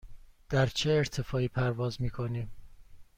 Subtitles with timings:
[0.49, 2.51] در چه ارتفاعی پرواز می کنیم؟